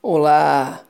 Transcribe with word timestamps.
Olá, 0.00 0.84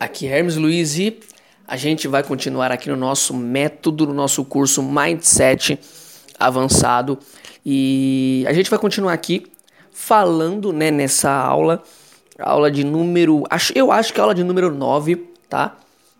aqui 0.00 0.26
é 0.26 0.38
Hermes 0.38 0.56
Luiz 0.56 0.98
e 0.98 1.20
a 1.68 1.76
gente 1.76 2.08
vai 2.08 2.22
continuar 2.22 2.72
aqui 2.72 2.88
no 2.88 2.96
nosso 2.96 3.34
método, 3.34 4.06
no 4.06 4.14
nosso 4.14 4.42
curso 4.46 4.82
Mindset 4.82 5.78
Avançado 6.38 7.18
e 7.64 8.46
a 8.48 8.52
gente 8.54 8.70
vai 8.70 8.78
continuar 8.78 9.12
aqui 9.12 9.44
falando 9.92 10.72
né, 10.72 10.90
nessa 10.90 11.30
aula, 11.30 11.82
aula 12.38 12.70
de 12.70 12.82
número, 12.82 13.44
eu 13.74 13.92
acho 13.92 14.14
que 14.14 14.18
é 14.18 14.22
aula 14.22 14.34
de 14.34 14.42
número 14.42 14.74
9, 14.74 15.16
tá? 15.46 15.76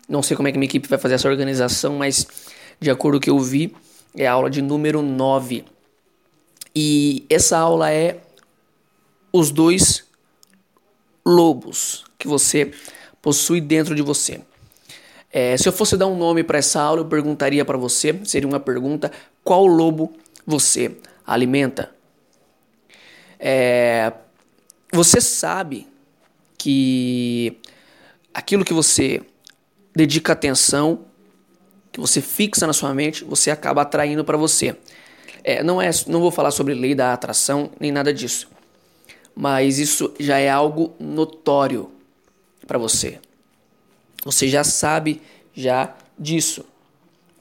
Não 0.07 0.21
sei 0.21 0.37
como 0.37 0.47
é 0.47 0.51
que 0.51 0.59
minha 0.59 0.69
equipe 0.69 0.87
vai 0.87 0.99
fazer 0.99 1.15
essa 1.15 1.27
organização, 1.27 1.95
mas 1.95 2.27
de 2.79 2.91
acordo 2.91 3.15
com 3.15 3.17
o 3.17 3.21
que 3.21 3.29
eu 3.31 3.39
vi, 3.39 3.75
é 4.15 4.27
a 4.27 4.33
aula 4.33 4.49
de 4.49 4.61
número 4.61 5.01
9. 5.01 5.65
E 6.75 7.25
essa 7.31 7.57
aula 7.57 7.91
é 7.91 8.19
os 9.33 9.49
dois 9.49 10.12
lobos 11.25 12.03
que 12.17 12.27
você 12.27 12.71
possui 13.21 13.61
dentro 13.61 13.95
de 13.95 14.01
você. 14.01 14.41
É, 15.31 15.57
se 15.57 15.67
eu 15.67 15.73
fosse 15.73 15.97
dar 15.97 16.07
um 16.07 16.15
nome 16.15 16.43
para 16.43 16.59
essa 16.59 16.79
aula, 16.81 17.01
eu 17.01 17.05
perguntaria 17.05 17.65
para 17.65 17.77
você, 17.77 18.19
seria 18.23 18.47
uma 18.47 18.59
pergunta, 18.59 19.11
qual 19.43 19.65
lobo 19.65 20.13
você 20.45 20.95
alimenta? 21.25 21.89
É, 23.39 24.13
você 24.91 25.19
sabe 25.19 25.87
que 26.57 27.57
aquilo 28.33 28.63
que 28.63 28.73
você 28.73 29.21
dedica 29.95 30.33
atenção, 30.33 31.05
que 31.91 31.99
você 31.99 32.21
fixa 32.21 32.67
na 32.67 32.73
sua 32.73 32.93
mente, 32.93 33.23
você 33.23 33.49
acaba 33.49 33.81
atraindo 33.81 34.23
para 34.23 34.37
você. 34.37 34.77
É, 35.43 35.63
não 35.63 35.81
é, 35.81 35.89
não 36.07 36.21
vou 36.21 36.31
falar 36.31 36.51
sobre 36.51 36.73
lei 36.73 36.93
da 36.93 37.11
atração 37.11 37.71
nem 37.79 37.91
nada 37.91 38.13
disso 38.13 38.52
mas 39.35 39.79
isso 39.79 40.13
já 40.19 40.37
é 40.37 40.49
algo 40.49 40.93
notório 40.99 41.89
para 42.67 42.77
você. 42.77 43.19
Você 44.23 44.47
já 44.47 44.63
sabe 44.63 45.21
já 45.53 45.95
disso. 46.17 46.65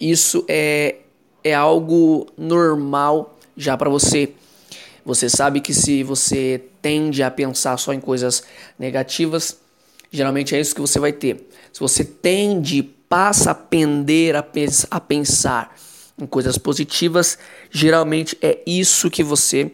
Isso 0.00 0.44
é, 0.48 0.96
é 1.44 1.54
algo 1.54 2.26
normal 2.36 3.38
já 3.56 3.76
para 3.76 3.90
você. 3.90 4.32
Você 5.04 5.28
sabe 5.28 5.60
que 5.60 5.74
se 5.74 6.02
você 6.02 6.62
tende 6.80 7.22
a 7.22 7.30
pensar 7.30 7.76
só 7.76 7.92
em 7.92 8.00
coisas 8.00 8.42
negativas, 8.78 9.58
geralmente 10.10 10.54
é 10.54 10.60
isso 10.60 10.74
que 10.74 10.80
você 10.80 10.98
vai 10.98 11.12
ter. 11.12 11.48
Se 11.72 11.80
você 11.80 12.04
tende, 12.04 12.82
passa 12.82 13.50
a 13.50 13.54
pender 13.54 14.36
a, 14.36 14.44
a 14.90 15.00
pensar 15.00 15.76
em 16.20 16.26
coisas 16.26 16.58
positivas, 16.58 17.38
geralmente 17.70 18.36
é 18.42 18.60
isso 18.66 19.10
que 19.10 19.24
você 19.24 19.72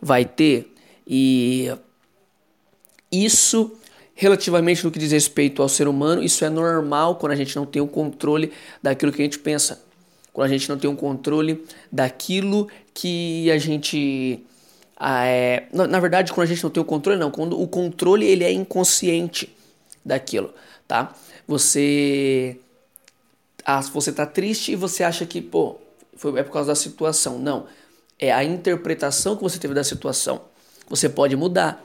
vai 0.00 0.24
ter. 0.24 0.72
E 1.06 1.72
isso, 3.10 3.72
relativamente 4.14 4.84
no 4.84 4.90
que 4.90 4.98
diz 4.98 5.12
respeito 5.12 5.62
ao 5.62 5.68
ser 5.68 5.86
humano, 5.86 6.22
isso 6.22 6.44
é 6.44 6.50
normal 6.50 7.16
quando 7.16 7.32
a 7.32 7.36
gente 7.36 7.54
não 7.54 7.64
tem 7.64 7.80
o 7.80 7.86
controle 7.86 8.52
daquilo 8.82 9.12
que 9.12 9.22
a 9.22 9.24
gente 9.24 9.38
pensa. 9.38 9.82
Quando 10.32 10.46
a 10.46 10.50
gente 10.50 10.68
não 10.68 10.76
tem 10.76 10.90
o 10.90 10.96
controle 10.96 11.64
daquilo 11.90 12.68
que 12.92 13.50
a 13.50 13.58
gente. 13.58 14.44
Ah, 14.96 15.24
é, 15.26 15.66
na, 15.72 15.86
na 15.86 16.00
verdade, 16.00 16.32
quando 16.32 16.44
a 16.44 16.48
gente 16.48 16.62
não 16.62 16.70
tem 16.70 16.82
o 16.82 16.84
controle, 16.84 17.18
não. 17.18 17.30
Quando 17.30 17.58
o 17.58 17.66
controle 17.66 18.26
ele 18.26 18.44
é 18.44 18.52
inconsciente 18.52 19.54
daquilo, 20.04 20.52
tá? 20.86 21.14
Você. 21.46 22.58
Ah, 23.64 23.80
você 23.80 24.12
tá 24.12 24.26
triste 24.26 24.72
e 24.72 24.76
você 24.76 25.02
acha 25.02 25.24
que, 25.24 25.40
pô, 25.40 25.76
foi, 26.16 26.38
é 26.38 26.42
por 26.42 26.52
causa 26.52 26.68
da 26.68 26.74
situação. 26.74 27.38
Não. 27.38 27.66
É 28.18 28.32
a 28.32 28.44
interpretação 28.44 29.36
que 29.36 29.42
você 29.42 29.58
teve 29.58 29.74
da 29.74 29.84
situação. 29.84 30.42
Você 30.88 31.08
pode 31.08 31.36
mudar. 31.36 31.82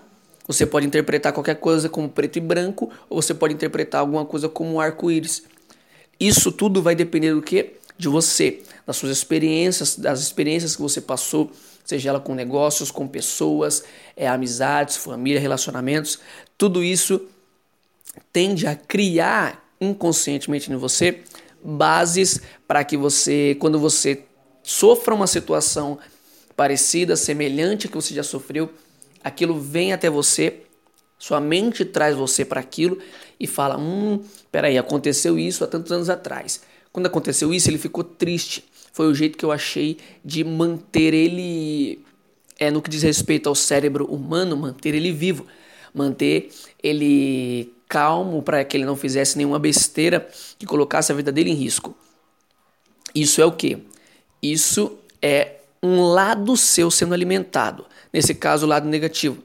Você 0.48 0.66
pode 0.66 0.86
interpretar 0.86 1.34
qualquer 1.34 1.56
coisa 1.56 1.88
como 1.88 2.10
preto 2.10 2.38
e 2.38 2.40
branco, 2.42 2.92
ou 3.10 3.22
você 3.22 3.34
pode 3.34 3.54
interpretar 3.54 4.02
alguma 4.02 4.26
coisa 4.26 4.50
como 4.50 4.74
um 4.74 4.80
arco-íris. 4.80 5.44
Isso 6.20 6.52
tudo 6.52 6.82
vai 6.82 6.96
depender 6.96 7.34
do 7.34 7.42
que? 7.42 7.74
De 7.98 8.08
você, 8.08 8.62
das 8.86 8.98
suas 8.98 9.12
experiências, 9.12 9.96
das 9.96 10.22
experiências 10.22 10.76
que 10.76 10.82
você 10.82 11.00
passou, 11.00 11.52
seja 11.86 12.10
ela 12.10 12.20
com 12.20 12.34
negócios, 12.34 12.92
com 12.92 13.08
pessoas, 13.08 13.84
é, 14.16 14.28
amizades, 14.28 14.98
família, 14.98 15.40
relacionamentos. 15.40 16.20
Tudo 16.58 16.84
isso 16.84 17.22
tende 18.34 18.68
a 18.68 18.76
criar 18.76 19.64
inconscientemente 19.80 20.72
em 20.72 20.76
você 20.76 21.24
bases 21.64 22.42
para 22.68 22.84
que 22.84 22.98
você, 22.98 23.56
quando 23.60 23.80
você 23.80 24.24
sofra 24.64 25.14
uma 25.14 25.28
situação 25.28 25.98
parecida, 26.56 27.16
semelhante 27.16 27.88
que 27.88 27.96
você 27.96 28.14
já 28.14 28.24
sofreu, 28.24 28.72
aquilo 29.24 29.60
vem 29.60 29.94
até 29.94 30.10
você, 30.10 30.62
sua 31.18 31.40
mente 31.40 31.86
traz 31.86 32.16
você 32.16 32.44
para 32.44 32.60
aquilo 32.60 32.98
e 33.40 33.46
fala: 33.46 33.78
Hum, 33.78 34.24
peraí, 34.52 34.78
aconteceu 34.78 35.38
isso 35.38 35.64
há 35.64 35.68
tantos 35.68 35.92
anos 35.92 36.10
atrás. 36.10 36.62
Quando 36.92 37.06
aconteceu 37.06 37.54
isso, 37.54 37.70
ele 37.70 37.78
ficou 37.78 38.04
triste. 38.04 38.66
Foi 38.92 39.08
o 39.08 39.14
jeito 39.14 39.38
que 39.38 39.46
eu 39.46 39.52
achei 39.52 39.98
de 40.26 40.44
manter 40.44 41.14
ele, 41.14 42.04
é, 42.60 42.70
no 42.70 42.82
que 42.82 42.90
diz 42.90 43.04
respeito 43.04 43.48
ao 43.48 43.56
cérebro 43.56 44.06
humano, 44.06 44.58
manter 44.58 44.94
ele 44.94 45.12
vivo, 45.12 45.46
manter 45.94 46.52
ele 46.82 47.72
calmo 47.88 48.42
para 48.42 48.64
que 48.66 48.76
ele 48.76 48.86
não 48.86 48.96
fizesse 48.96 49.38
nenhuma 49.38 49.60
besteira 49.60 50.28
que 50.58 50.66
colocasse 50.66 51.12
a 51.12 51.16
vida 51.16 51.32
dele 51.32 51.52
em 51.52 51.56
risco. 51.56 51.96
Isso 53.14 53.42
é 53.42 53.46
o 53.46 53.52
que? 53.52 53.78
Isso 54.42 54.98
é 55.22 55.61
um 55.82 56.02
lado 56.02 56.56
seu 56.56 56.92
sendo 56.92 57.14
alimentado 57.14 57.86
nesse 58.14 58.36
caso 58.36 58.66
o 58.66 58.70
lado 58.70 58.88
negativo. 58.88 59.38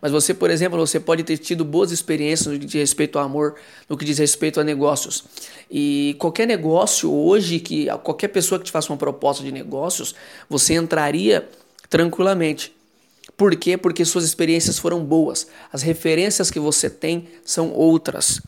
Mas 0.00 0.12
você, 0.12 0.34
por 0.34 0.50
exemplo, 0.50 0.78
você 0.78 1.00
pode 1.00 1.22
ter 1.22 1.38
tido 1.38 1.64
boas 1.64 1.90
experiências 1.90 2.52
no 2.52 2.60
que 2.60 2.66
diz 2.66 2.74
respeito 2.74 3.18
ao 3.18 3.24
amor, 3.24 3.54
no 3.88 3.96
que 3.96 4.04
diz 4.04 4.18
respeito 4.18 4.60
a 4.60 4.64
negócios. 4.64 5.24
E 5.70 6.14
qualquer 6.18 6.46
negócio 6.46 7.10
hoje, 7.10 7.58
que 7.58 7.86
qualquer 8.02 8.28
pessoa 8.28 8.58
que 8.58 8.66
te 8.66 8.70
faça 8.70 8.92
uma 8.92 8.98
proposta 8.98 9.42
de 9.42 9.50
negócios, 9.50 10.14
você 10.48 10.74
entraria 10.74 11.48
tranquilamente. 11.88 12.74
Por 13.34 13.56
quê? 13.56 13.78
Porque 13.78 14.04
suas 14.04 14.24
experiências 14.24 14.78
foram 14.78 15.02
boas. 15.02 15.46
As 15.72 15.80
referências 15.80 16.50
que 16.50 16.60
você 16.60 16.90
tem 16.90 17.26
são 17.42 17.72
outras. 17.72 18.42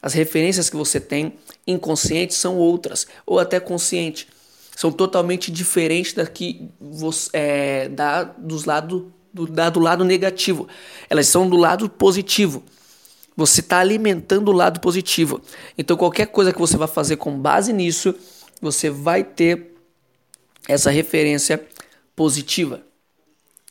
As 0.00 0.12
referências 0.12 0.70
que 0.70 0.76
você 0.76 1.00
tem 1.00 1.32
inconscientes 1.66 2.36
são 2.36 2.56
outras, 2.56 3.08
ou 3.26 3.40
até 3.40 3.58
consciente 3.58 4.28
são 4.76 4.92
totalmente 4.92 5.50
diferentes 5.50 6.12
da 6.12 6.26
que 6.26 6.68
é, 7.32 7.88
da, 7.88 8.24
dos 8.24 8.66
lado, 8.66 9.10
do, 9.32 9.46
da, 9.46 9.70
do 9.70 9.80
lado 9.80 10.04
negativo. 10.04 10.68
Elas 11.08 11.28
são 11.28 11.48
do 11.48 11.56
lado 11.56 11.88
positivo. 11.88 12.62
Você 13.34 13.60
está 13.60 13.78
alimentando 13.78 14.50
o 14.50 14.54
lado 14.54 14.78
positivo. 14.78 15.40
Então, 15.78 15.96
qualquer 15.96 16.26
coisa 16.26 16.52
que 16.52 16.58
você 16.58 16.76
vai 16.76 16.86
fazer 16.86 17.16
com 17.16 17.40
base 17.40 17.72
nisso, 17.72 18.14
você 18.60 18.90
vai 18.90 19.24
ter 19.24 19.74
essa 20.68 20.90
referência 20.90 21.66
positiva. 22.14 22.82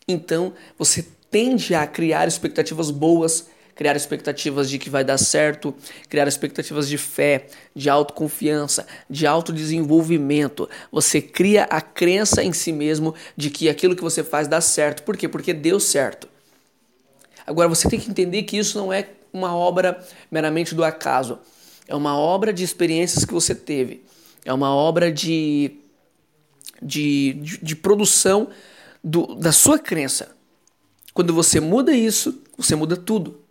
Então, 0.07 0.53
você 0.75 1.05
tende 1.29 1.75
a 1.75 1.85
criar 1.85 2.27
expectativas 2.27 2.89
boas 2.89 3.47
criar 3.75 3.95
expectativas 3.95 4.69
de 4.69 4.79
que 4.79 4.89
vai 4.89 5.03
dar 5.03 5.17
certo, 5.17 5.75
criar 6.09 6.27
expectativas 6.27 6.87
de 6.87 6.97
fé, 6.97 7.47
de 7.75 7.89
autoconfiança, 7.89 8.87
de 9.09 9.27
autodesenvolvimento. 9.27 10.69
Você 10.91 11.21
cria 11.21 11.65
a 11.65 11.81
crença 11.81 12.41
em 12.41 12.53
si 12.53 12.71
mesmo 12.71 13.13
de 13.35 13.49
que 13.49 13.67
aquilo 13.67 13.95
que 13.95 14.01
você 14.01 14.23
faz 14.23 14.47
dá 14.47 14.61
certo. 14.61 15.03
Por 15.03 15.17
quê? 15.17 15.27
Porque 15.27 15.53
deu 15.53 15.79
certo. 15.79 16.29
Agora 17.45 17.67
você 17.67 17.89
tem 17.89 17.99
que 17.99 18.09
entender 18.09 18.43
que 18.43 18.57
isso 18.57 18.77
não 18.77 18.91
é 18.91 19.09
uma 19.31 19.53
obra 19.53 20.01
meramente 20.31 20.73
do 20.73 20.83
acaso. 20.83 21.37
É 21.87 21.93
uma 21.93 22.17
obra 22.17 22.53
de 22.53 22.63
experiências 22.63 23.25
que 23.25 23.33
você 23.33 23.53
teve. 23.53 24.03
É 24.45 24.53
uma 24.53 24.73
obra 24.73 25.11
de, 25.11 25.79
de, 26.81 27.33
de, 27.33 27.57
de 27.57 27.75
produção 27.75 28.47
do, 29.03 29.35
da 29.35 29.51
sua 29.51 29.77
crença. 29.77 30.35
Quando 31.13 31.33
você 31.33 31.59
muda 31.59 31.93
isso, 31.93 32.41
você 32.57 32.75
muda 32.75 32.97
tudo. 32.97 33.44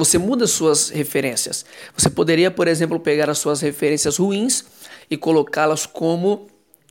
Você 0.00 0.16
muda 0.16 0.46
suas 0.46 0.88
referências. 0.88 1.62
Você 1.94 2.08
poderia, 2.08 2.50
por 2.50 2.66
exemplo, 2.66 2.98
pegar 2.98 3.28
as 3.28 3.36
suas 3.36 3.60
referências 3.60 4.16
ruins 4.16 4.64
e 5.10 5.16
colocá-las 5.16 5.84
como: 5.84 6.46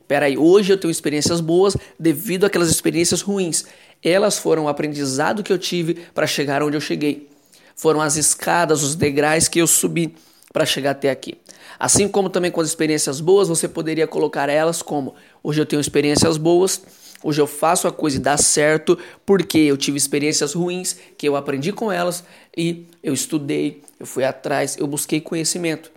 peraí, 0.06 0.38
hoje 0.38 0.72
eu 0.72 0.78
tenho 0.78 0.92
experiências 0.92 1.40
boas 1.40 1.76
devido 1.98 2.46
àquelas 2.46 2.70
experiências 2.70 3.20
ruins. 3.20 3.64
Elas 4.00 4.38
foram 4.38 4.66
o 4.66 4.68
aprendizado 4.68 5.42
que 5.42 5.52
eu 5.52 5.58
tive 5.58 5.94
para 6.14 6.24
chegar 6.24 6.62
onde 6.62 6.76
eu 6.76 6.80
cheguei. 6.80 7.28
Foram 7.74 8.00
as 8.00 8.14
escadas, 8.14 8.80
os 8.84 8.94
degraus 8.94 9.48
que 9.48 9.58
eu 9.58 9.66
subi 9.66 10.14
para 10.52 10.64
chegar 10.64 10.92
até 10.92 11.10
aqui. 11.10 11.36
Assim 11.80 12.06
como 12.06 12.30
também 12.30 12.52
com 12.52 12.60
as 12.60 12.68
experiências 12.68 13.20
boas, 13.20 13.48
você 13.48 13.66
poderia 13.66 14.06
colocar 14.06 14.48
elas 14.48 14.82
como: 14.82 15.16
hoje 15.42 15.60
eu 15.60 15.66
tenho 15.66 15.80
experiências 15.80 16.36
boas 16.36 16.80
Hoje 17.22 17.40
eu 17.40 17.46
faço 17.46 17.86
a 17.86 17.92
coisa 17.92 18.16
e 18.16 18.20
dá 18.20 18.36
certo 18.36 18.98
porque 19.26 19.58
eu 19.58 19.76
tive 19.76 19.98
experiências 19.98 20.54
ruins 20.54 20.96
que 21.18 21.28
eu 21.28 21.36
aprendi 21.36 21.72
com 21.72 21.92
elas 21.92 22.24
e 22.56 22.86
eu 23.02 23.12
estudei, 23.12 23.82
eu 23.98 24.06
fui 24.06 24.24
atrás, 24.24 24.76
eu 24.78 24.86
busquei 24.86 25.20
conhecimento. 25.20 25.92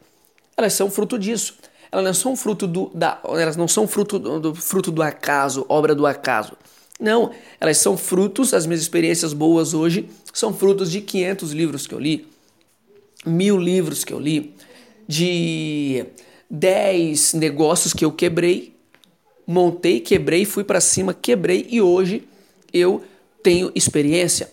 Elas 0.58 0.74
são 0.74 0.92
fruto 0.92 1.18
disso. 1.18 1.56
Elas 1.92 2.06
não 2.06 2.14
são 2.14 2.36
fruto 2.36 2.68
do, 2.68 2.92
da, 2.94 3.20
elas 3.24 3.56
não 3.56 3.68
são 3.68 3.88
fruto 3.88 4.18
do, 4.18 4.56
fruto 4.56 4.92
do 4.92 5.02
acaso, 5.02 5.66
obra 5.70 5.94
do 5.94 6.08
acaso. 6.08 6.54
Não, 7.00 7.32
elas 7.60 7.78
são 7.78 7.98
frutos, 7.98 8.54
as 8.54 8.66
minhas 8.66 8.82
experiências 8.82 9.32
boas 9.32 9.74
hoje 9.74 10.10
são 10.34 10.54
frutos 10.54 10.92
de 10.92 11.02
500 11.02 11.52
livros 11.52 11.86
que 11.86 11.94
eu 11.94 12.00
li, 12.00 12.28
mil 13.26 13.58
livros 13.58 14.04
que 14.04 14.14
eu 14.14 14.20
li, 14.20 14.56
de 15.08 16.06
10 16.50 17.34
negócios 17.34 17.94
que 17.94 18.04
eu 18.04 18.12
quebrei, 18.12 18.73
montei, 19.46 20.00
quebrei, 20.00 20.46
fui 20.46 20.64
para 20.64 20.82
cima, 20.82 21.14
quebrei 21.14 21.68
e 21.70 21.82
hoje 21.82 22.28
eu 22.72 23.04
tenho 23.42 23.72
experiência. 23.76 24.52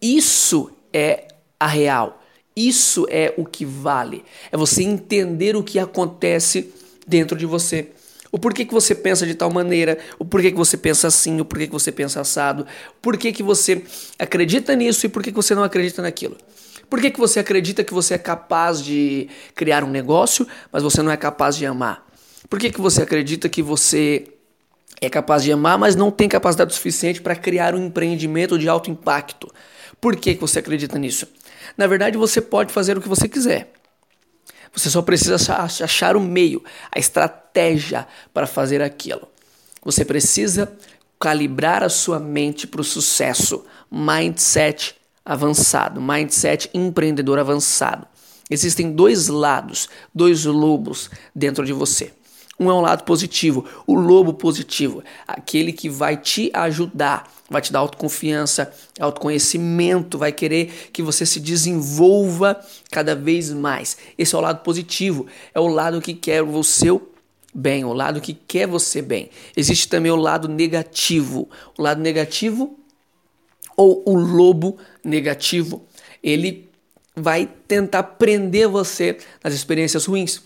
Isso 0.00 0.70
é 0.92 1.28
a 1.58 1.66
real. 1.66 2.22
Isso 2.54 3.06
é 3.10 3.34
o 3.36 3.44
que 3.44 3.64
vale. 3.64 4.24
É 4.50 4.56
você 4.56 4.82
entender 4.82 5.56
o 5.56 5.62
que 5.62 5.78
acontece 5.78 6.72
dentro 7.06 7.36
de 7.36 7.46
você. 7.46 7.88
O 8.30 8.38
porquê 8.38 8.64
que 8.64 8.74
você 8.74 8.94
pensa 8.94 9.26
de 9.26 9.34
tal 9.34 9.50
maneira, 9.50 9.98
o 10.18 10.24
porquê 10.24 10.50
que 10.50 10.56
você 10.56 10.76
pensa 10.76 11.08
assim, 11.08 11.40
o 11.40 11.44
porquê 11.44 11.66
que 11.66 11.72
você 11.72 11.90
pensa 11.90 12.20
assado, 12.20 12.66
o 12.90 13.00
porquê 13.00 13.32
que 13.32 13.42
você 13.42 13.82
acredita 14.18 14.76
nisso 14.76 15.06
e 15.06 15.08
porquê 15.08 15.30
que 15.30 15.36
você 15.36 15.54
não 15.54 15.62
acredita 15.64 16.02
naquilo. 16.02 16.36
Por 16.88 17.00
que, 17.00 17.10
que 17.10 17.20
você 17.20 17.38
acredita 17.38 17.84
que 17.84 17.92
você 17.92 18.14
é 18.14 18.18
capaz 18.18 18.82
de 18.82 19.28
criar 19.54 19.84
um 19.84 19.90
negócio, 19.90 20.46
mas 20.72 20.82
você 20.82 21.02
não 21.02 21.12
é 21.12 21.16
capaz 21.16 21.56
de 21.56 21.66
amar? 21.66 22.07
Por 22.48 22.58
que, 22.58 22.70
que 22.70 22.80
você 22.80 23.02
acredita 23.02 23.48
que 23.48 23.62
você 23.62 24.26
é 25.00 25.08
capaz 25.08 25.42
de 25.42 25.52
amar, 25.52 25.78
mas 25.78 25.94
não 25.94 26.10
tem 26.10 26.28
capacidade 26.28 26.74
suficiente 26.74 27.20
para 27.20 27.36
criar 27.36 27.74
um 27.74 27.86
empreendimento 27.86 28.58
de 28.58 28.68
alto 28.68 28.90
impacto? 28.90 29.52
Por 30.00 30.16
que, 30.16 30.34
que 30.34 30.40
você 30.40 30.58
acredita 30.58 30.98
nisso? 30.98 31.26
Na 31.76 31.86
verdade, 31.86 32.16
você 32.16 32.40
pode 32.40 32.72
fazer 32.72 32.96
o 32.96 33.00
que 33.00 33.08
você 33.08 33.28
quiser. 33.28 33.72
Você 34.72 34.90
só 34.90 35.02
precisa 35.02 35.36
achar 35.56 36.16
o 36.16 36.20
meio, 36.20 36.62
a 36.94 36.98
estratégia 36.98 38.06
para 38.32 38.46
fazer 38.46 38.82
aquilo. 38.82 39.28
Você 39.84 40.04
precisa 40.04 40.72
calibrar 41.18 41.82
a 41.82 41.88
sua 41.88 42.18
mente 42.18 42.66
para 42.66 42.80
o 42.80 42.84
sucesso, 42.84 43.64
mindset 43.90 44.94
avançado, 45.24 46.00
mindset 46.00 46.70
empreendedor 46.72 47.38
avançado. 47.38 48.06
Existem 48.50 48.92
dois 48.92 49.28
lados, 49.28 49.88
dois 50.14 50.44
lobos 50.44 51.10
dentro 51.34 51.64
de 51.64 51.72
você. 51.72 52.12
Um 52.58 52.70
é 52.70 52.74
um 52.74 52.80
lado 52.80 53.04
positivo, 53.04 53.64
o 53.86 53.94
lobo 53.94 54.34
positivo, 54.34 55.02
aquele 55.26 55.72
que 55.72 55.88
vai 55.88 56.16
te 56.16 56.50
ajudar, 56.52 57.32
vai 57.48 57.62
te 57.62 57.72
dar 57.72 57.78
autoconfiança, 57.78 58.72
autoconhecimento, 58.98 60.18
vai 60.18 60.32
querer 60.32 60.90
que 60.92 61.00
você 61.00 61.24
se 61.24 61.38
desenvolva 61.38 62.60
cada 62.90 63.14
vez 63.14 63.52
mais. 63.52 63.96
Esse 64.18 64.34
é 64.34 64.38
o 64.38 64.40
lado 64.40 64.64
positivo, 64.64 65.26
é 65.54 65.60
o 65.60 65.68
lado 65.68 66.00
que 66.00 66.14
quer 66.14 66.42
o 66.42 66.64
seu 66.64 67.12
bem, 67.54 67.84
o 67.84 67.92
lado 67.92 68.20
que 68.20 68.34
quer 68.34 68.66
você 68.66 69.00
bem. 69.00 69.30
Existe 69.56 69.88
também 69.88 70.10
o 70.10 70.16
lado 70.16 70.48
negativo. 70.48 71.48
O 71.78 71.82
lado 71.82 72.00
negativo 72.00 72.76
ou 73.76 74.02
o 74.04 74.16
lobo 74.16 74.76
negativo, 75.04 75.86
ele 76.20 76.68
vai 77.14 77.46
tentar 77.68 78.02
prender 78.02 78.68
você 78.68 79.18
nas 79.42 79.54
experiências 79.54 80.04
ruins. 80.04 80.42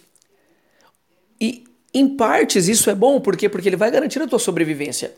E 1.41 1.64
em 1.94 2.17
partes 2.17 2.69
isso 2.69 2.89
é 2.89 2.94
bom, 2.94 3.21
por 3.21 3.37
quê? 3.37 3.49
Porque 3.49 3.69
ele 3.69 3.77
vai 3.77 3.91
garantir 3.91 4.21
a 4.21 4.27
tua 4.27 4.39
sobrevivência. 4.39 5.12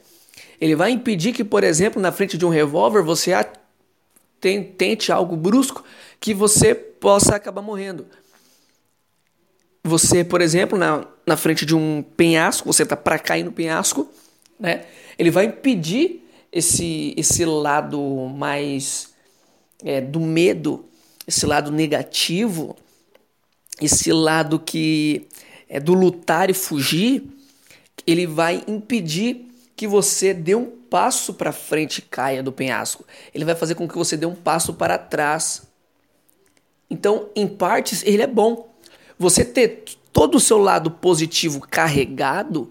Ele 0.60 0.74
vai 0.74 0.90
impedir 0.90 1.32
que, 1.32 1.44
por 1.44 1.62
exemplo, 1.62 2.00
na 2.00 2.12
frente 2.12 2.36
de 2.36 2.44
um 2.44 2.48
revólver 2.48 3.02
você 3.02 3.32
tente 4.76 5.10
algo 5.10 5.36
brusco 5.36 5.84
que 6.20 6.34
você 6.34 6.74
possa 6.74 7.36
acabar 7.36 7.62
morrendo. 7.62 8.06
Você, 9.82 10.24
por 10.24 10.40
exemplo, 10.40 10.78
na, 10.78 11.06
na 11.26 11.36
frente 11.36 11.66
de 11.66 11.74
um 11.74 12.02
penhasco, 12.16 12.72
você 12.72 12.82
está 12.82 12.96
para 12.96 13.18
cair 13.18 13.44
no 13.44 13.52
penhasco, 13.52 14.08
né? 14.58 14.86
Ele 15.18 15.30
vai 15.30 15.44
impedir 15.46 16.26
esse, 16.50 17.14
esse 17.16 17.44
lado 17.44 18.00
mais 18.34 19.12
é, 19.84 20.00
do 20.00 20.20
medo, 20.20 20.86
esse 21.26 21.44
lado 21.44 21.70
negativo, 21.70 22.76
esse 23.80 24.12
lado 24.12 24.58
que 24.58 25.28
é 25.74 25.80
do 25.80 25.92
lutar 25.92 26.48
e 26.48 26.54
fugir, 26.54 27.24
ele 28.06 28.28
vai 28.28 28.62
impedir 28.68 29.48
que 29.74 29.88
você 29.88 30.32
dê 30.32 30.54
um 30.54 30.66
passo 30.66 31.34
para 31.34 31.50
frente 31.50 31.98
e 31.98 32.02
caia 32.02 32.44
do 32.44 32.52
penhasco. 32.52 33.04
Ele 33.34 33.44
vai 33.44 33.56
fazer 33.56 33.74
com 33.74 33.88
que 33.88 33.98
você 33.98 34.16
dê 34.16 34.24
um 34.24 34.36
passo 34.36 34.74
para 34.74 34.96
trás. 34.96 35.64
Então, 36.88 37.28
em 37.34 37.48
partes, 37.48 38.04
ele 38.06 38.22
é 38.22 38.26
bom. 38.28 38.72
Você 39.18 39.44
ter 39.44 39.82
todo 40.12 40.36
o 40.36 40.40
seu 40.40 40.58
lado 40.58 40.92
positivo 40.92 41.60
carregado, 41.60 42.70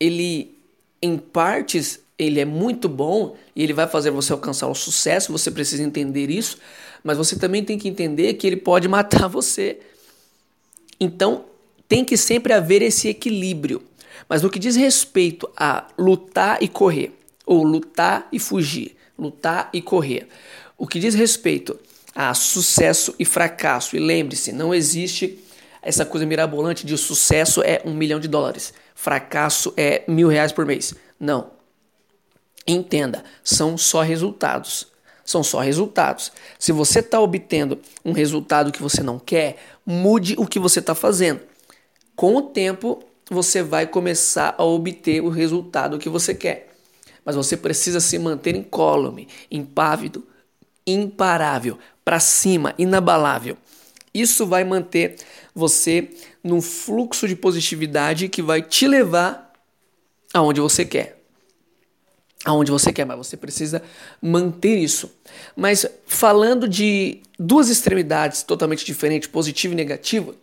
ele 0.00 0.58
em 1.00 1.16
partes 1.16 2.00
ele 2.18 2.40
é 2.40 2.44
muito 2.44 2.88
bom 2.88 3.36
e 3.54 3.62
ele 3.62 3.72
vai 3.72 3.86
fazer 3.86 4.10
você 4.10 4.32
alcançar 4.32 4.66
o 4.66 4.74
sucesso, 4.74 5.30
você 5.30 5.48
precisa 5.48 5.84
entender 5.84 6.28
isso, 6.28 6.58
mas 7.04 7.16
você 7.16 7.38
também 7.38 7.64
tem 7.64 7.78
que 7.78 7.88
entender 7.88 8.34
que 8.34 8.48
ele 8.48 8.56
pode 8.56 8.88
matar 8.90 9.28
você. 9.28 9.78
Então, 10.98 11.44
tem 11.90 12.04
que 12.04 12.16
sempre 12.16 12.52
haver 12.52 12.82
esse 12.82 13.08
equilíbrio. 13.08 13.82
Mas 14.28 14.42
no 14.42 14.48
que 14.48 14.60
diz 14.60 14.76
respeito 14.76 15.50
a 15.56 15.88
lutar 15.98 16.62
e 16.62 16.68
correr, 16.68 17.18
ou 17.44 17.64
lutar 17.64 18.28
e 18.30 18.38
fugir, 18.38 18.96
lutar 19.18 19.68
e 19.72 19.82
correr, 19.82 20.28
o 20.78 20.86
que 20.86 21.00
diz 21.00 21.16
respeito 21.16 21.76
a 22.14 22.32
sucesso 22.32 23.12
e 23.18 23.24
fracasso, 23.24 23.96
e 23.96 23.98
lembre-se, 23.98 24.52
não 24.52 24.72
existe 24.72 25.36
essa 25.82 26.06
coisa 26.06 26.24
mirabolante 26.24 26.86
de 26.86 26.96
sucesso 26.96 27.60
é 27.60 27.82
um 27.84 27.92
milhão 27.92 28.20
de 28.20 28.28
dólares, 28.28 28.72
fracasso 28.94 29.74
é 29.76 30.04
mil 30.06 30.28
reais 30.28 30.52
por 30.52 30.64
mês. 30.64 30.94
Não. 31.18 31.50
Entenda, 32.64 33.24
são 33.42 33.76
só 33.76 34.02
resultados. 34.02 34.86
São 35.24 35.42
só 35.42 35.58
resultados. 35.58 36.30
Se 36.56 36.70
você 36.70 37.00
está 37.00 37.20
obtendo 37.20 37.80
um 38.04 38.12
resultado 38.12 38.70
que 38.70 38.82
você 38.82 39.02
não 39.02 39.18
quer, 39.18 39.56
mude 39.84 40.36
o 40.38 40.46
que 40.46 40.58
você 40.58 40.78
está 40.78 40.94
fazendo 40.94 41.49
com 42.20 42.36
o 42.36 42.42
tempo 42.42 43.02
você 43.30 43.62
vai 43.62 43.86
começar 43.86 44.54
a 44.58 44.62
obter 44.62 45.22
o 45.22 45.30
resultado 45.30 45.98
que 45.98 46.10
você 46.10 46.34
quer. 46.34 46.68
Mas 47.24 47.34
você 47.34 47.56
precisa 47.56 47.98
se 47.98 48.18
manter 48.18 48.54
incólume, 48.54 49.26
impávido, 49.50 50.28
imparável, 50.86 51.78
para 52.04 52.20
cima, 52.20 52.74
inabalável. 52.76 53.56
Isso 54.12 54.46
vai 54.46 54.64
manter 54.64 55.16
você 55.54 56.10
num 56.44 56.60
fluxo 56.60 57.26
de 57.26 57.34
positividade 57.34 58.28
que 58.28 58.42
vai 58.42 58.60
te 58.60 58.86
levar 58.86 59.54
aonde 60.34 60.60
você 60.60 60.84
quer. 60.84 61.22
Aonde 62.44 62.70
você 62.70 62.92
quer, 62.92 63.06
mas 63.06 63.16
você 63.16 63.34
precisa 63.34 63.82
manter 64.20 64.76
isso. 64.76 65.10
Mas 65.56 65.86
falando 66.06 66.68
de 66.68 67.22
duas 67.38 67.70
extremidades 67.70 68.42
totalmente 68.42 68.84
diferentes, 68.84 69.26
positiva 69.26 69.72
e 69.72 69.76
negativa, 69.76 70.34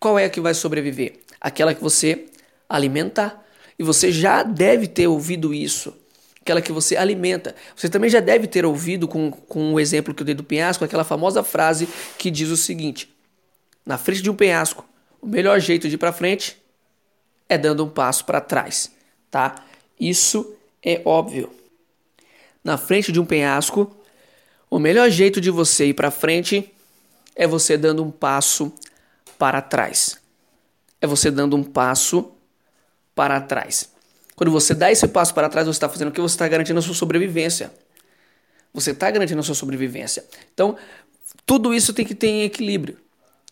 qual 0.00 0.18
é 0.18 0.24
a 0.24 0.30
que 0.30 0.40
vai 0.40 0.54
sobreviver? 0.54 1.20
Aquela 1.38 1.74
que 1.74 1.82
você 1.82 2.26
alimentar. 2.68 3.44
E 3.78 3.82
você 3.82 4.10
já 4.10 4.42
deve 4.42 4.86
ter 4.86 5.06
ouvido 5.06 5.52
isso. 5.52 5.94
Aquela 6.40 6.62
que 6.62 6.72
você 6.72 6.96
alimenta. 6.96 7.54
Você 7.76 7.88
também 7.88 8.08
já 8.08 8.18
deve 8.18 8.46
ter 8.46 8.64
ouvido, 8.64 9.06
com, 9.06 9.30
com 9.30 9.74
o 9.74 9.78
exemplo 9.78 10.14
que 10.14 10.22
eu 10.22 10.26
dei 10.26 10.34
do 10.34 10.42
penhasco, 10.42 10.84
aquela 10.84 11.04
famosa 11.04 11.44
frase 11.44 11.86
que 12.16 12.30
diz 12.30 12.48
o 12.48 12.56
seguinte: 12.56 13.14
Na 13.84 13.98
frente 13.98 14.22
de 14.22 14.30
um 14.30 14.34
penhasco, 14.34 14.84
o 15.20 15.26
melhor 15.26 15.60
jeito 15.60 15.86
de 15.86 15.96
ir 15.96 15.98
para 15.98 16.12
frente 16.12 16.56
é 17.46 17.58
dando 17.58 17.84
um 17.84 17.88
passo 17.88 18.24
para 18.24 18.40
trás, 18.40 18.90
tá? 19.30 19.62
Isso 19.98 20.54
é 20.82 21.02
óbvio. 21.04 21.50
Na 22.64 22.78
frente 22.78 23.12
de 23.12 23.20
um 23.20 23.26
penhasco, 23.26 23.94
o 24.70 24.78
melhor 24.78 25.10
jeito 25.10 25.40
de 25.40 25.50
você 25.50 25.86
ir 25.86 25.94
para 25.94 26.10
frente 26.10 26.72
é 27.36 27.46
você 27.46 27.76
dando 27.76 28.02
um 28.02 28.10
passo 28.10 28.72
para 29.40 29.62
trás. 29.62 30.18
É 31.00 31.06
você 31.06 31.30
dando 31.30 31.56
um 31.56 31.64
passo 31.64 32.30
para 33.14 33.40
trás. 33.40 33.90
Quando 34.36 34.50
você 34.50 34.74
dá 34.74 34.92
esse 34.92 35.08
passo 35.08 35.32
para 35.32 35.48
trás, 35.48 35.66
você 35.66 35.78
está 35.78 35.88
fazendo 35.88 36.08
o 36.08 36.12
que? 36.12 36.20
Você 36.20 36.34
está 36.34 36.46
garantindo 36.46 36.78
a 36.78 36.82
sua 36.82 36.94
sobrevivência. 36.94 37.72
Você 38.74 38.90
está 38.90 39.10
garantindo 39.10 39.40
a 39.40 39.42
sua 39.42 39.54
sobrevivência. 39.54 40.26
Então, 40.52 40.76
tudo 41.46 41.72
isso 41.72 41.94
tem 41.94 42.04
que 42.04 42.14
ter 42.14 42.26
em 42.26 42.42
equilíbrio. 42.42 42.98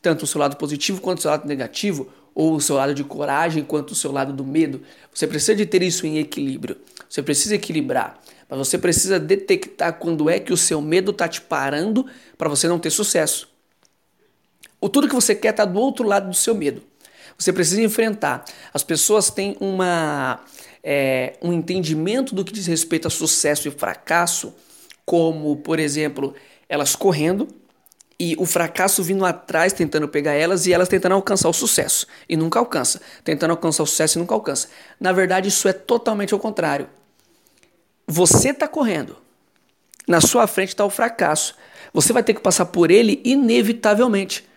Tanto 0.03 0.25
o 0.25 0.27
seu 0.27 0.39
lado 0.39 0.57
positivo 0.57 1.01
quanto 1.01 1.21
o 1.21 1.23
seu 1.23 1.31
lado 1.31 1.49
negativo, 1.49 2.13
ou 2.35 2.55
o 2.55 2.61
seu 2.61 2.77
lado 2.77 2.95
de 2.95 3.03
coragem 3.03 3.65
quanto 3.65 3.93
o 3.93 3.95
seu 3.95 4.13
lado 4.13 4.35
do 4.35 4.45
medo. 4.45 4.83
Você 5.13 5.27
precisa 5.27 5.57
de 5.57 5.65
ter 5.65 5.83
isso 5.83 6.07
em 6.07 6.19
equilíbrio. 6.19 6.77
Você 7.09 7.23
precisa 7.23 7.55
equilibrar. 7.55 8.21
Mas 8.47 8.59
você 8.59 8.77
precisa 8.77 9.19
detectar 9.19 9.95
quando 9.95 10.29
é 10.29 10.39
que 10.39 10.53
o 10.53 10.57
seu 10.57 10.83
medo 10.83 11.13
está 11.13 11.27
te 11.27 11.41
parando 11.41 12.07
para 12.37 12.49
você 12.49 12.69
não 12.69 12.79
ter 12.79 12.91
sucesso. 12.91 13.48
O 14.81 14.89
tudo 14.89 15.09
que 15.09 15.15
você 15.15 15.35
quer 15.35 15.51
está 15.51 15.65
do 15.65 15.79
outro 15.79 16.07
lado 16.07 16.29
do 16.29 16.37
seu 16.37 16.55
medo. 16.55 16.83
Você 17.37 17.53
precisa 17.53 17.83
enfrentar. 17.83 18.45
As 18.73 18.83
pessoas 18.83 19.31
têm 19.31 19.57
uma, 19.61 20.41
é, 20.83 21.37
um 21.43 21.53
entendimento 21.53 22.35
do 22.35 22.45
que 22.45 22.53
diz 22.53 22.67
respeito 22.67 23.07
a 23.07 23.11
sucesso 23.11 23.69
e 23.69 23.71
fracasso, 23.71 24.55
como, 25.05 25.57
por 25.57 25.79
exemplo, 25.79 26.35
elas 26.69 26.97
correndo 26.97 27.49
e 28.19 28.35
o 28.39 28.45
fracasso 28.45 29.03
vindo 29.03 29.25
atrás 29.25 29.73
tentando 29.73 30.09
pegar 30.09 30.33
elas 30.33 30.67
e 30.67 30.73
elas 30.73 30.89
tentando 30.89 31.15
alcançar 31.15 31.49
o 31.49 31.53
sucesso 31.53 32.07
e 32.29 32.37
nunca 32.37 32.59
alcança, 32.59 33.01
tentando 33.23 33.53
alcançar 33.53 33.85
o 33.85 33.87
sucesso 33.87 34.19
e 34.19 34.21
nunca 34.21 34.35
alcança. 34.35 34.69
Na 34.99 35.13
verdade, 35.13 35.49
isso 35.49 35.69
é 35.69 35.73
totalmente 35.73 36.35
ao 36.35 36.41
contrário. 36.41 36.89
você 38.07 38.51
está 38.51 38.67
correndo. 38.67 39.17
Na 40.07 40.21
sua 40.21 40.47
frente 40.47 40.71
está 40.71 40.85
o 40.85 40.91
fracasso. 40.91 41.55
Você 41.93 42.13
vai 42.13 42.23
ter 42.23 42.35
que 42.35 42.41
passar 42.41 42.67
por 42.67 42.91
ele 42.91 43.21
inevitavelmente. 43.25 44.49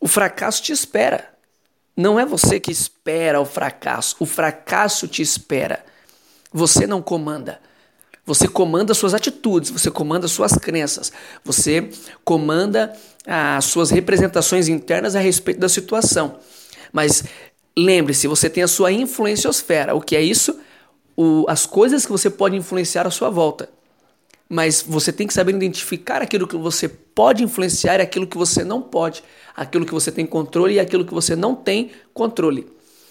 O 0.00 0.08
fracasso 0.08 0.62
te 0.62 0.72
espera. 0.72 1.34
Não 1.96 2.20
é 2.20 2.26
você 2.26 2.60
que 2.60 2.70
espera 2.70 3.40
o 3.40 3.46
fracasso. 3.46 4.16
O 4.20 4.26
fracasso 4.26 5.08
te 5.08 5.22
espera. 5.22 5.84
Você 6.52 6.86
não 6.86 7.00
comanda. 7.00 7.60
Você 8.26 8.48
comanda 8.48 8.92
suas 8.92 9.14
atitudes, 9.14 9.70
você 9.70 9.88
comanda 9.88 10.26
suas 10.26 10.52
crenças, 10.54 11.12
você 11.44 11.88
comanda 12.24 12.92
as 13.24 13.66
suas 13.66 13.90
representações 13.90 14.66
internas 14.66 15.14
a 15.14 15.20
respeito 15.20 15.60
da 15.60 15.68
situação. 15.68 16.40
Mas 16.92 17.22
lembre-se, 17.78 18.26
você 18.26 18.50
tem 18.50 18.64
a 18.64 18.68
sua 18.68 18.90
influenciosfera. 18.90 19.94
O 19.94 20.00
que 20.00 20.16
é 20.16 20.20
isso? 20.20 20.58
O, 21.16 21.46
as 21.48 21.66
coisas 21.66 22.04
que 22.04 22.10
você 22.10 22.28
pode 22.28 22.56
influenciar 22.56 23.06
à 23.06 23.12
sua 23.12 23.30
volta. 23.30 23.68
Mas 24.48 24.82
você 24.82 25.12
tem 25.12 25.26
que 25.26 25.34
saber 25.34 25.54
identificar 25.54 26.22
aquilo 26.22 26.46
que 26.46 26.56
você 26.56 26.88
pode 26.88 27.42
influenciar 27.42 27.98
e 27.98 28.02
aquilo 28.02 28.26
que 28.26 28.36
você 28.36 28.62
não 28.62 28.80
pode, 28.80 29.24
aquilo 29.56 29.84
que 29.84 29.92
você 29.92 30.12
tem 30.12 30.24
controle 30.24 30.74
e 30.74 30.80
aquilo 30.80 31.04
que 31.04 31.12
você 31.12 31.34
não 31.34 31.54
tem 31.54 31.90
controle. 32.14 32.66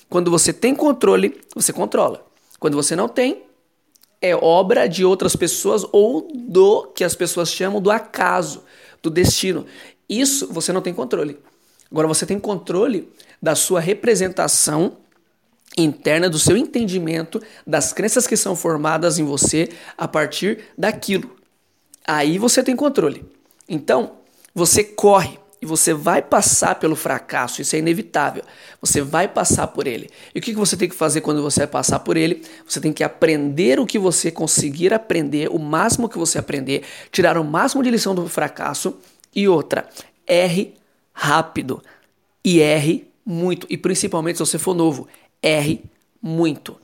Quando 0.10 0.32
você 0.32 0.54
tem 0.54 0.74
controle, 0.74 1.42
você 1.54 1.74
controla. 1.74 2.26
Quando 2.60 2.76
você 2.76 2.96
não 2.96 3.10
tem, 3.10 3.44
é 4.22 4.36
obra 4.36 4.88
de 4.88 5.04
outras 5.04 5.36
pessoas 5.36 5.86
ou 5.92 6.28
do 6.34 6.88
que 6.96 7.04
as 7.04 7.16
pessoas 7.16 7.52
chamam 7.52 7.82
do 7.82 7.92
acaso, 7.92 8.64
do 9.02 9.10
destino. 9.10 9.66
Isso 10.08 10.48
você 10.52 10.72
não 10.72 10.82
tem 10.82 10.94
controle. 10.94 11.38
Agora 11.92 12.08
você 12.08 12.26
tem 12.26 12.40
controle 12.40 13.10
da 13.42 13.56
sua 13.56 13.80
representação 13.80 14.98
interna, 15.78 16.30
do 16.30 16.40
seu 16.40 16.56
entendimento 16.56 17.42
das 17.66 17.92
crenças 17.92 18.26
que 18.26 18.38
são 18.38 18.56
formadas 18.56 19.20
em 19.20 19.24
você 19.24 19.70
a 19.98 20.08
partir 20.08 20.60
daquilo. 20.78 21.36
Aí 22.08 22.38
você 22.38 22.64
tem 22.64 22.76
controle. 22.76 23.26
Então, 23.68 24.14
você 24.54 24.84
corre 24.84 25.40
e 25.62 25.66
você 25.66 25.94
vai 25.94 26.22
passar 26.22 26.76
pelo 26.76 26.96
fracasso, 26.96 27.62
isso 27.62 27.76
é 27.76 27.80
inevitável. 27.80 28.44
Você 28.80 29.02
vai 29.02 29.28
passar 29.28 29.68
por 29.68 29.88
ele. 29.88 30.10
E 30.34 30.40
o 30.40 30.42
que 30.42 30.54
você 30.54 30.78
tem 30.78 30.88
que 30.88 30.96
fazer 30.96 31.22
quando 31.22 31.42
você 31.42 31.66
passar 31.66 32.00
por 32.00 32.16
ele? 32.16 32.44
Você 32.68 32.80
tem 32.80 32.94
que 32.94 33.04
aprender 33.04 33.80
o 33.80 33.86
que 33.86 33.98
você 33.98 34.30
conseguir 34.30 34.94
aprender, 34.94 35.50
o 35.50 35.58
máximo 35.58 36.08
que 36.08 36.18
você 36.18 36.38
aprender, 36.38 36.84
tirar 37.12 37.38
o 37.38 37.44
máximo 37.44 37.82
de 37.82 37.90
lição 37.90 38.14
do 38.14 38.28
fracasso. 38.30 38.98
E 39.36 39.48
outra, 39.48 39.90
erre 40.28 40.76
rápido 41.12 41.82
e 42.44 42.60
erre 42.60 43.10
muito. 43.26 43.66
E 43.70 43.78
principalmente 43.78 44.38
se 44.38 44.46
você 44.46 44.60
for 44.60 44.76
novo, 44.76 45.08
erre 45.46 45.84
muito. 46.20 46.76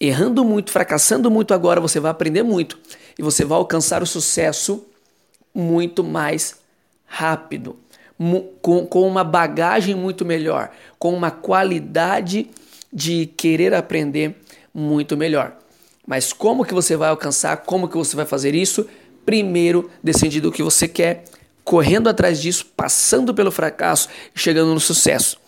Errando 0.00 0.42
muito, 0.44 0.72
fracassando 0.72 1.30
muito 1.30 1.52
agora, 1.52 1.80
você 1.80 2.00
vai 2.00 2.10
aprender 2.10 2.42
muito. 2.42 2.78
E 3.18 3.22
você 3.22 3.44
vai 3.44 3.58
alcançar 3.58 4.02
o 4.02 4.06
sucesso 4.06 4.84
muito 5.54 6.02
mais 6.02 6.56
rápido 7.04 7.76
com, 8.62 8.86
com 8.86 9.06
uma 9.06 9.22
bagagem 9.22 9.94
muito 9.94 10.24
melhor, 10.24 10.70
com 10.98 11.14
uma 11.14 11.30
qualidade 11.30 12.48
de 12.90 13.26
querer 13.26 13.74
aprender 13.74 14.36
muito 14.72 15.16
melhor. 15.16 15.56
Mas 16.06 16.32
como 16.32 16.64
que 16.64 16.74
você 16.74 16.96
vai 16.96 17.10
alcançar? 17.10 17.58
Como 17.58 17.88
que 17.88 17.96
você 17.96 18.16
vai 18.16 18.24
fazer 18.24 18.54
isso? 18.54 18.88
Primeiro, 19.26 19.90
decidindo 20.02 20.48
o 20.48 20.52
que 20.52 20.62
você 20.62 20.88
quer, 20.88 21.24
correndo 21.62 22.08
atrás 22.08 22.40
disso, 22.40 22.66
passando 22.76 23.34
pelo 23.34 23.52
fracasso 23.52 24.08
e 24.34 24.38
chegando 24.38 24.72
no 24.72 24.80
sucesso 24.80 25.41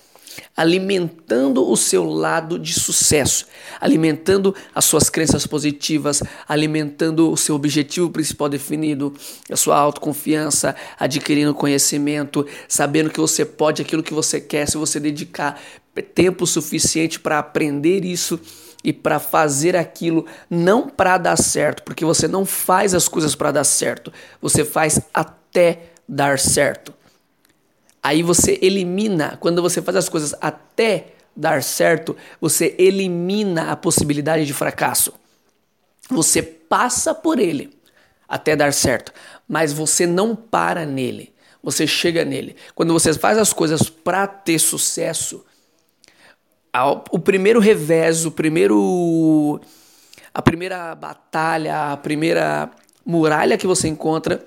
alimentando 0.57 1.69
o 1.69 1.77
seu 1.77 2.05
lado 2.05 2.59
de 2.59 2.73
sucesso, 2.73 3.47
alimentando 3.81 4.55
as 4.75 4.85
suas 4.85 5.11
crenças 5.11 5.47
positivas, 5.47 6.23
alimentando 6.49 7.31
o 7.31 7.37
seu 7.37 7.55
objetivo 7.55 8.11
principal 8.11 8.49
definido, 8.49 9.15
a 9.51 9.57
sua 9.57 9.77
autoconfiança, 9.77 10.75
adquirindo 10.99 11.55
conhecimento, 11.55 12.47
sabendo 12.69 13.11
que 13.11 13.21
você 13.21 13.45
pode 13.45 13.83
aquilo 13.83 14.03
que 14.03 14.15
você 14.15 14.41
quer 14.41 14.69
se 14.69 14.77
você 14.77 15.01
dedicar 15.01 15.61
tempo 16.15 16.47
suficiente 16.47 17.21
para 17.21 17.39
aprender 17.39 18.05
isso 18.05 18.41
e 18.83 18.93
para 18.93 19.19
fazer 19.19 19.77
aquilo 19.77 20.27
não 20.51 20.89
para 20.89 21.17
dar 21.17 21.37
certo, 21.37 21.83
porque 21.83 22.05
você 22.05 22.29
não 22.29 22.45
faz 22.45 22.95
as 22.95 23.09
coisas 23.09 23.35
para 23.35 23.53
dar 23.53 23.65
certo, 23.65 24.13
você 24.41 24.65
faz 24.65 25.01
até 25.13 25.91
dar 26.07 26.39
certo. 26.39 26.93
Aí 28.05 28.23
você 28.23 28.59
elimina, 28.61 29.39
quando 29.41 29.63
você 29.63 29.81
faz 29.81 29.97
as 29.97 30.11
coisas 30.11 30.35
até 30.39 31.15
dar 31.35 31.63
certo, 31.63 32.15
você 32.39 32.75
elimina 32.79 33.73
a 33.73 33.77
possibilidade 33.77 34.45
de 34.45 34.53
fracasso. 34.53 35.15
Você 36.11 36.43
passa 36.43 37.15
por 37.15 37.39
ele 37.39 37.75
até 38.29 38.55
dar 38.55 38.75
certo, 38.75 39.11
mas 39.49 39.73
você 39.73 40.07
não 40.07 40.37
para 40.37 40.85
nele. 40.85 41.33
Você 41.63 41.87
chega 41.87 42.27
nele. 42.27 42.57
Quando 42.75 42.93
você 42.93 43.15
faz 43.15 43.39
as 43.39 43.55
coisas 43.55 43.89
para 43.89 44.27
ter 44.27 44.59
sucesso, 44.59 45.43
o 47.11 47.19
primeiro 47.19 47.59
revés, 47.59 48.27
o 48.27 48.31
primeiro 48.31 49.63
a 50.35 50.43
primeira 50.43 50.95
batalha, 50.95 51.93
a 51.93 51.97
primeira 51.97 52.71
muralha 53.07 53.57
que 53.57 53.67
você 53.67 53.89
encontra, 53.89 54.45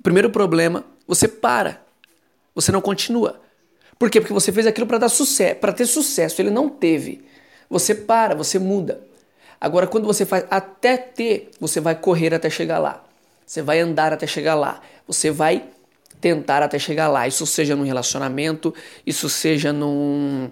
o 0.00 0.02
primeiro 0.02 0.30
problema, 0.30 0.84
você 1.06 1.28
para. 1.28 1.85
Você 2.56 2.72
não 2.72 2.80
continua. 2.80 3.40
Por 3.98 4.10
quê? 4.10 4.20
Porque 4.20 4.32
você 4.32 4.50
fez 4.50 4.66
aquilo 4.66 4.86
para 4.86 4.98
dar 4.98 5.08
sucesso, 5.10 5.60
para 5.60 5.72
ter 5.72 5.86
sucesso, 5.86 6.40
ele 6.40 6.50
não 6.50 6.68
teve. 6.68 7.24
Você 7.68 7.94
para, 7.94 8.34
você 8.34 8.58
muda. 8.58 9.00
Agora, 9.60 9.86
quando 9.86 10.06
você 10.06 10.24
faz 10.24 10.44
até 10.50 10.96
ter, 10.96 11.50
você 11.60 11.80
vai 11.80 11.94
correr 11.94 12.34
até 12.34 12.50
chegar 12.50 12.78
lá. 12.78 13.04
Você 13.46 13.62
vai 13.62 13.78
andar 13.80 14.12
até 14.12 14.26
chegar 14.26 14.54
lá. 14.54 14.80
Você 15.06 15.30
vai 15.30 15.64
tentar 16.20 16.62
até 16.62 16.78
chegar 16.78 17.08
lá. 17.08 17.28
Isso 17.28 17.46
seja 17.46 17.76
num 17.76 17.84
relacionamento, 17.84 18.74
isso 19.06 19.28
seja 19.28 19.72
num, 19.72 20.50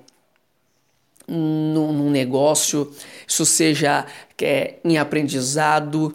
num, 1.26 1.92
num 1.92 2.10
negócio, 2.10 2.92
isso 3.26 3.46
seja 3.46 4.06
é, 4.40 4.76
em 4.84 4.98
aprendizado, 4.98 6.14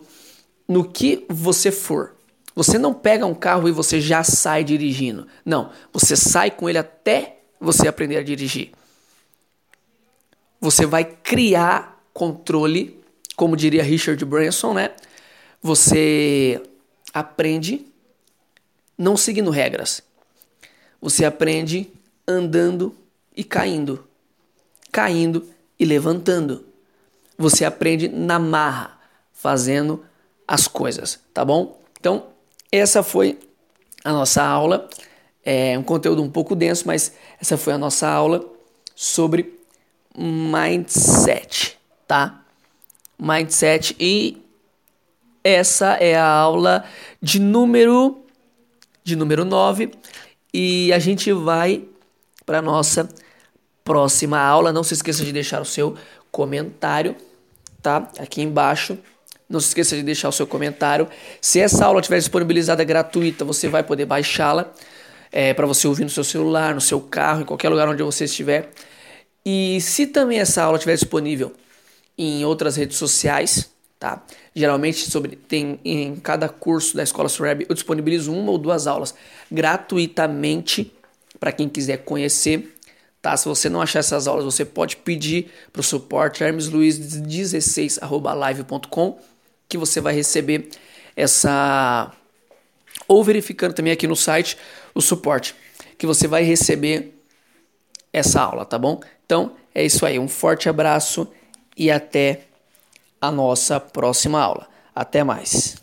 no 0.67 0.83
que 0.83 1.25
você 1.29 1.71
for. 1.71 2.18
Você 2.59 2.77
não 2.77 2.93
pega 2.93 3.25
um 3.25 3.33
carro 3.33 3.69
e 3.69 3.71
você 3.71 4.01
já 4.01 4.21
sai 4.21 4.65
dirigindo. 4.65 5.25
Não, 5.45 5.71
você 5.93 6.17
sai 6.17 6.51
com 6.51 6.67
ele 6.67 6.77
até 6.77 7.39
você 7.57 7.87
aprender 7.87 8.17
a 8.17 8.21
dirigir. 8.21 8.71
Você 10.59 10.85
vai 10.85 11.05
criar 11.05 12.03
controle, 12.13 13.01
como 13.37 13.55
diria 13.55 13.81
Richard 13.81 14.25
Branson, 14.25 14.73
né? 14.73 14.91
Você 15.61 16.61
aprende 17.13 17.85
não 18.97 19.15
seguindo 19.15 19.51
regras. 19.51 20.03
Você 21.01 21.23
aprende 21.23 21.89
andando 22.27 22.93
e 23.37 23.41
caindo, 23.41 24.05
caindo 24.91 25.47
e 25.79 25.85
levantando. 25.85 26.65
Você 27.37 27.63
aprende 27.63 28.09
na 28.09 28.37
marra, 28.37 28.99
fazendo 29.31 30.03
as 30.45 30.67
coisas, 30.67 31.21
tá 31.33 31.45
bom? 31.45 31.81
Então, 31.97 32.37
essa 32.71 33.03
foi 33.03 33.39
a 34.03 34.11
nossa 34.11 34.43
aula. 34.43 34.89
É 35.43 35.77
um 35.77 35.83
conteúdo 35.83 36.21
um 36.21 36.29
pouco 36.29 36.55
denso, 36.55 36.83
mas 36.85 37.13
essa 37.41 37.57
foi 37.57 37.73
a 37.73 37.77
nossa 37.77 38.07
aula 38.07 38.45
sobre 38.95 39.59
mindset, 40.17 41.79
tá? 42.07 42.41
Mindset 43.17 43.95
e 43.99 44.41
essa 45.43 45.93
é 45.93 46.15
a 46.15 46.27
aula 46.27 46.83
de 47.21 47.39
número 47.39 48.19
de 49.03 49.15
número 49.15 49.43
9 49.43 49.91
e 50.53 50.91
a 50.93 50.99
gente 50.99 51.31
vai 51.31 51.83
para 52.45 52.61
nossa 52.61 53.09
próxima 53.83 54.39
aula. 54.39 54.73
Não 54.73 54.83
se 54.83 54.93
esqueça 54.93 55.23
de 55.23 55.31
deixar 55.31 55.61
o 55.61 55.65
seu 55.65 55.95
comentário, 56.31 57.15
tá? 57.81 58.09
Aqui 58.19 58.41
embaixo 58.41 58.97
não 59.49 59.59
se 59.59 59.69
esqueça 59.69 59.95
de 59.95 60.03
deixar 60.03 60.29
o 60.29 60.31
seu 60.31 60.45
comentário. 60.45 61.07
Se 61.41 61.59
essa 61.59 61.83
aula 61.85 61.99
estiver 61.99 62.19
disponibilizada 62.19 62.83
gratuita, 62.83 63.43
você 63.43 63.67
vai 63.67 63.81
poder 63.81 64.05
baixá-la 64.05 64.71
é, 65.31 65.51
para 65.53 65.65
você 65.65 65.87
ouvir 65.87 66.03
no 66.03 66.09
seu 66.09 66.23
celular, 66.23 66.75
no 66.75 66.81
seu 66.81 67.01
carro, 67.01 67.41
em 67.41 67.45
qualquer 67.45 67.69
lugar 67.69 67.89
onde 67.89 68.03
você 68.03 68.25
estiver. 68.25 68.69
E 69.45 69.79
se 69.81 70.05
também 70.05 70.39
essa 70.39 70.61
aula 70.61 70.77
estiver 70.77 70.93
disponível 70.93 71.51
em 72.17 72.45
outras 72.45 72.75
redes 72.75 72.97
sociais, 72.97 73.71
tá? 73.97 74.23
Geralmente 74.53 75.09
sobre, 75.09 75.35
tem 75.35 75.79
em 75.83 76.15
cada 76.17 76.47
curso 76.47 76.95
da 76.95 77.01
Escola 77.01 77.29
Surab 77.29 77.65
eu 77.67 77.73
disponibilizo 77.73 78.31
uma 78.31 78.51
ou 78.51 78.57
duas 78.57 78.85
aulas 78.85 79.15
gratuitamente 79.51 80.93
para 81.39 81.51
quem 81.51 81.67
quiser 81.67 81.97
conhecer. 81.97 82.75
Tá? 83.21 83.35
Se 83.35 83.47
você 83.47 83.67
não 83.69 83.81
achar 83.81 83.99
essas 83.99 84.27
aulas, 84.27 84.45
você 84.45 84.63
pode 84.63 84.95
pedir 84.97 85.51
para 85.73 85.81
o 85.81 85.83
suporte 85.83 86.43
hermesluiz16@live.com 86.43 89.19
que 89.69 89.77
você 89.77 90.01
vai 90.01 90.13
receber 90.13 90.69
essa. 91.15 92.11
Ou 93.07 93.23
verificando 93.23 93.73
também 93.73 93.93
aqui 93.93 94.07
no 94.07 94.15
site 94.15 94.57
o 94.93 95.01
suporte, 95.01 95.55
que 95.97 96.05
você 96.05 96.27
vai 96.27 96.43
receber 96.43 97.15
essa 98.11 98.41
aula, 98.41 98.65
tá 98.65 98.77
bom? 98.77 98.99
Então 99.25 99.55
é 99.73 99.85
isso 99.85 100.05
aí, 100.05 100.19
um 100.19 100.27
forte 100.27 100.67
abraço 100.67 101.27
e 101.77 101.89
até 101.89 102.41
a 103.21 103.31
nossa 103.31 103.79
próxima 103.79 104.39
aula. 104.41 104.67
Até 104.93 105.23
mais. 105.23 105.77